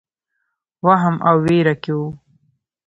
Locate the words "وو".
1.97-2.07